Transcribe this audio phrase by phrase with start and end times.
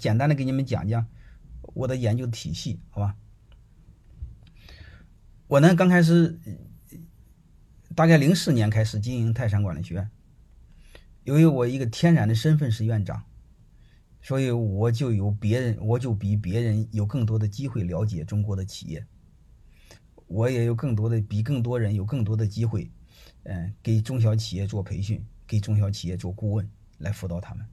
[0.00, 1.06] 简单的给你们讲讲
[1.74, 3.14] 我的研究体系，好吧？
[5.46, 6.40] 我呢刚开始
[7.94, 10.10] 大概零四年开始经营泰山管理学院，
[11.24, 13.24] 由于我一个天然的身份是院长，
[14.22, 19.04] 所以我就有别人，我就比别人有更多的机会了解中国的企业，
[20.26, 22.90] 我也有更多的比更多人有更多的机会，
[23.42, 27.66] 嗯，给中小企业做培训，给中小企业做顾问来辅导他们。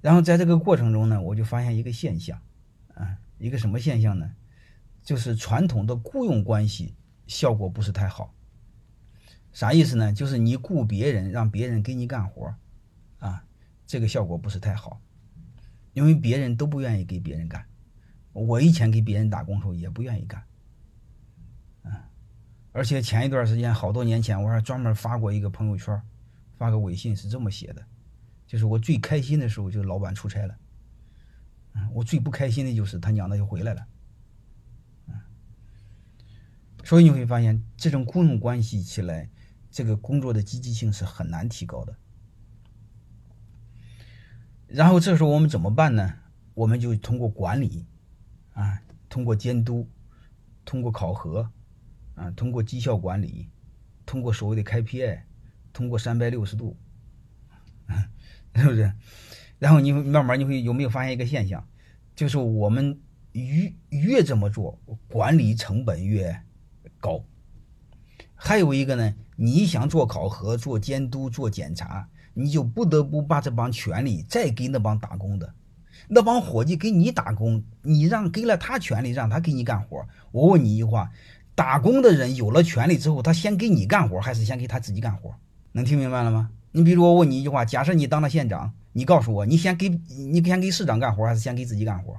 [0.00, 2.40] 然后在这个过程中呢，我就发现一个现象，
[2.94, 4.30] 啊，一个什么现象呢？
[5.02, 6.94] 就是传统的雇佣关系
[7.26, 8.34] 效果不是太好。
[9.52, 10.12] 啥意思呢？
[10.12, 12.54] 就是你雇别人，让别人给你干活，
[13.18, 13.44] 啊，
[13.86, 15.00] 这个效果不是太好，
[15.94, 17.64] 因为别人都不愿意给别人干。
[18.32, 20.44] 我以前给别人打工时候也不愿意干，
[21.82, 22.08] 啊，
[22.70, 26.00] 而且前一段时间，好多年前，我还专门发过一个朋友圈，
[26.56, 27.84] 发个微信是这么写的。
[28.48, 30.58] 就是我最开心的时候，就是老板出差了，
[31.74, 33.86] 嗯，我最不开心的就是他娘的又回来了，
[35.06, 35.14] 嗯，
[36.82, 39.28] 所以你会发现，这种雇佣关系起来，
[39.70, 41.94] 这个工作的积极性是很难提高的。
[44.66, 46.14] 然后这时候我们怎么办呢？
[46.54, 47.86] 我们就通过管理，
[48.54, 49.86] 啊，通过监督，
[50.64, 51.50] 通过考核，
[52.14, 53.50] 啊，通过绩效管理，
[54.06, 55.20] 通过所谓的 KPI，
[55.70, 56.74] 通过三百六十度。
[58.58, 58.92] 是不是？
[59.58, 61.66] 然后你慢慢你会有没有发现一个现象，
[62.14, 63.00] 就是我们
[63.32, 64.78] 越越这么做，
[65.08, 66.40] 管理成本越
[67.00, 67.24] 高。
[68.34, 75.52] 还有一个呢，你想做考核、做监督、做检查，你就不得不把这帮权利再给那帮打工的，
[76.06, 80.06] 那帮伙计给你打工，你让给了他权利，让他给你干活。
[80.30, 81.10] 我问你一句话：
[81.56, 85.34] 打工的人有了权利之后，他先给你干活，还是先给他自己干活？
[85.72, 86.50] 能听明白了吗？
[86.78, 92.16] 你比如我问你一句话：假设你当了县长，你告诉我，你先给你先给市长干活，还是先给自己干活？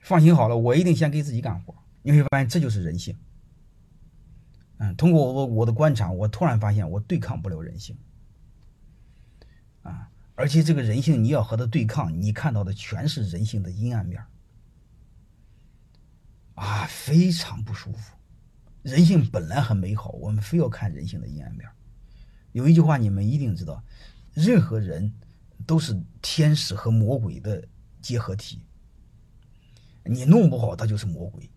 [0.00, 1.74] 放心好了，我一定先给自己干活。
[2.00, 3.14] 你会发现这就是人性。
[4.78, 7.94] 嗯，通过我我的观察，我突然发现我对抗不了人性。
[9.82, 14.24] 啊，而且这个人性你要和他对抗，你看到的全是人性的阴暗面。
[16.54, 18.16] 啊，非常不舒服。
[18.82, 21.68] 人性本来很美好，我们非要看人性的阴暗面。
[22.52, 23.82] 有一句话你们一定知道，
[24.34, 25.12] 任何人
[25.66, 27.66] 都是天使和魔鬼的
[28.00, 28.62] 结合体。
[30.04, 31.48] 你弄不好他就是魔鬼，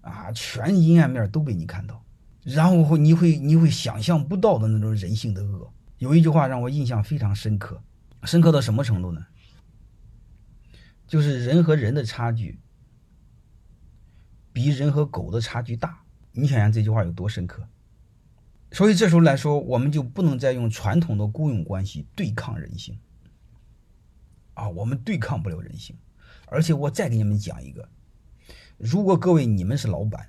[0.00, 2.04] 啊，全阴暗面都被你看到，
[2.42, 5.72] 然后你会你会想象不到的那种人性的恶。
[5.98, 7.82] 有一句话让我印象非常深刻，
[8.24, 9.26] 深刻到什么程度呢？
[11.06, 12.58] 就是人和人的差距
[14.52, 16.02] 比人和狗的差距大。
[16.32, 17.68] 你想想这句话有多深刻？
[18.74, 22.98] 所以这时候来说，我们就不能再用传统的雇佣关系对抗人性
[24.54, 24.68] 啊！
[24.68, 25.96] 我们对抗不了人性。
[26.46, 27.88] 而且我再给你们讲一个：
[28.76, 30.28] 如果各位你们是老板，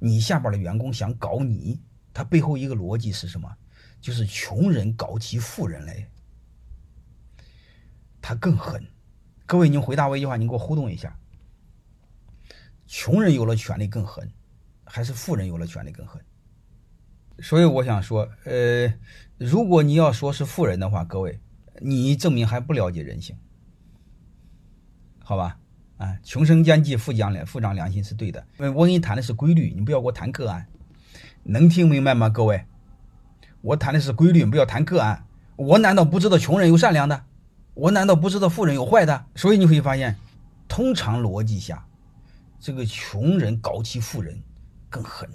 [0.00, 1.80] 你下边的员工想搞你，
[2.12, 3.56] 他背后一个逻辑是什么？
[4.00, 6.10] 就是穷人搞起富人来，
[8.20, 8.84] 他更狠。
[9.46, 11.16] 各位，你回答我一句话，你给我互动一下：
[12.88, 14.28] 穷人有了权利更狠，
[14.84, 16.20] 还是富人有了权利更狠？
[17.40, 18.92] 所以我想说，呃，
[19.38, 21.40] 如果你要说是富人的话，各位，
[21.80, 23.36] 你证明还不了解人性，
[25.18, 25.58] 好吧？
[25.96, 28.44] 啊，穷生奸计，富将良富长良心是对的。
[28.58, 30.66] 我跟你谈的是规律，你不要给我谈个案，
[31.42, 32.28] 能听明白吗？
[32.28, 32.64] 各位，
[33.60, 35.26] 我谈的是规律，不要谈个案。
[35.56, 37.24] 我难道不知道穷人有善良的？
[37.74, 39.26] 我难道不知道富人有坏的？
[39.34, 40.16] 所以你会发现，
[40.68, 41.84] 通常逻辑下，
[42.58, 44.40] 这个穷人搞起富人
[44.88, 45.28] 更狠。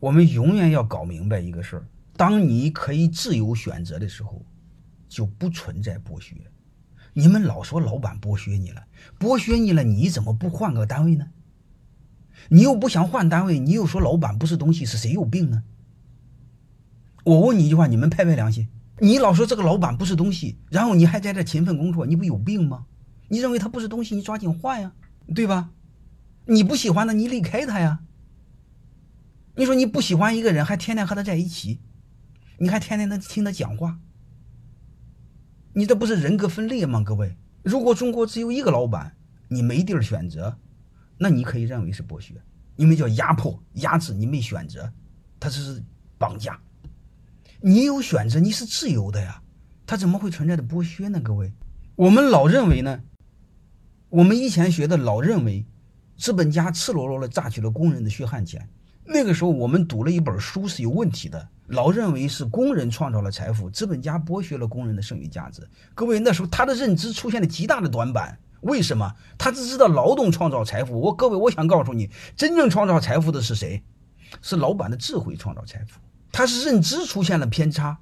[0.00, 1.86] 我们永远要搞明白一个事儿：
[2.16, 4.44] 当你可以自由选择的时候，
[5.08, 6.34] 就不存在剥削。
[7.14, 8.84] 你们老说老板剥削你了，
[9.18, 11.28] 剥削你了，你怎么不换个单位呢？
[12.48, 15.64] 你又不想换单位，你又说老板不是东西，是谁有病呢？
[17.24, 18.68] 我问你一句话，你们拍拍良心，
[19.00, 22.86] 你老说这个老板不是东西，然后你还在这勤奋工作，你不有病吗？
[23.26, 24.92] 你认为他不是东西，你抓紧换呀，
[25.34, 25.70] 对吧？
[26.46, 28.00] 你不喜欢的，你离开他呀。
[29.58, 31.80] 你说你不喜欢一个人，还天天和他在一起，
[32.58, 33.98] 你还天天能听他讲话，
[35.72, 37.02] 你这不是人格分裂吗？
[37.04, 39.16] 各位，如果中国只有一个老板，
[39.48, 40.56] 你没地儿选择，
[41.18, 42.40] 那你可以认为是剥削，
[42.76, 44.92] 因为叫压迫、压制，你没选择，
[45.40, 45.82] 他这是
[46.18, 46.56] 绑架。
[47.60, 49.42] 你有选择，你是自由的呀，
[49.84, 51.20] 他怎么会存在的剥削呢？
[51.20, 51.52] 各位，
[51.96, 53.02] 我们老认为呢，
[54.08, 55.66] 我们以前学的老认为，
[56.16, 58.70] 资本家赤裸裸的榨取了工人的血汗钱。
[59.10, 65.66] 那个时候我们读了一本书是有问题的，老认为是工人创造了财富，资本家剥削了工人的剩余价值。
[65.94, 68.38] 各位，那时候他的认知出现了极大的短板。
[68.60, 69.10] 为什么？
[69.38, 71.00] 他只知道劳动创造财富。
[71.00, 73.82] 我各位，我想告诉你，真正创造财富的是谁？
[74.42, 75.98] 是老板的智慧创造财富。
[76.30, 77.96] 他是认知出现了偏差，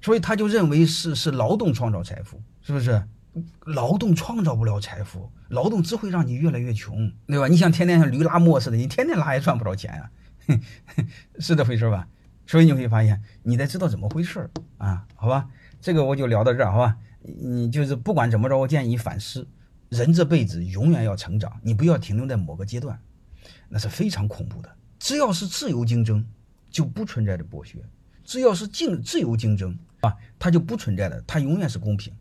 [0.00, 3.02] 所以他就认为是是劳动创造财富，是不是？
[3.64, 7.48] 劳动创造不了财富，劳动只会让你越来越穷，对吧？
[7.48, 10.10] 你想天天像驴拉磨似的，你天天拉也赚不着钱啊，
[11.38, 12.08] 是这回事吧？
[12.46, 14.48] 所以你会发现，你得知道怎么回事
[14.78, 15.06] 啊？
[15.14, 15.48] 好吧，
[15.80, 16.96] 这个我就聊到这儿，好吧？
[17.22, 19.46] 你就是不管怎么着，我建议你反思，
[19.88, 22.98] 人这辈子永远要成长，你不要停留在某个阶段，
[23.68, 24.76] 那是非常恐怖的。
[24.98, 26.24] 只要是自由竞争，
[26.70, 27.80] 就不存在的剥削；
[28.24, 32.12] 只要是竞自由竞争啊，它就不存在的，它永远是公平。